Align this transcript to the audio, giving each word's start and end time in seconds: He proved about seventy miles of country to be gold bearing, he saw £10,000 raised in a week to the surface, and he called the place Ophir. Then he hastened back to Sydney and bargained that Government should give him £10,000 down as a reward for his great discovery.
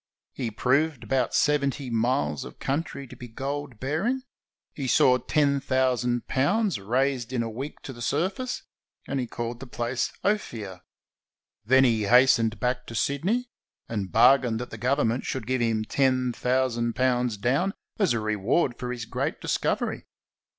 He 0.33 0.49
proved 0.49 1.03
about 1.03 1.35
seventy 1.35 1.91
miles 1.91 2.43
of 2.43 2.57
country 2.57 3.05
to 3.05 3.15
be 3.15 3.27
gold 3.27 3.79
bearing, 3.79 4.23
he 4.73 4.87
saw 4.87 5.19
£10,000 5.19 6.89
raised 6.89 7.31
in 7.31 7.43
a 7.43 7.49
week 7.51 7.81
to 7.81 7.93
the 7.93 8.01
surface, 8.01 8.63
and 9.07 9.19
he 9.19 9.27
called 9.27 9.59
the 9.59 9.67
place 9.67 10.11
Ophir. 10.23 10.81
Then 11.63 11.83
he 11.83 12.05
hastened 12.05 12.59
back 12.59 12.87
to 12.87 12.95
Sydney 12.95 13.51
and 13.87 14.11
bargained 14.11 14.59
that 14.59 14.75
Government 14.75 15.23
should 15.23 15.45
give 15.45 15.61
him 15.61 15.85
£10,000 15.85 17.39
down 17.39 17.73
as 17.99 18.13
a 18.13 18.19
reward 18.19 18.79
for 18.79 18.91
his 18.91 19.05
great 19.05 19.39
discovery. 19.39 20.07